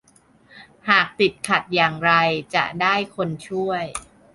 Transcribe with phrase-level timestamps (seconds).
[0.89, 2.11] หากติดขัดอย่างไร
[2.55, 3.83] จะได้คนช่วย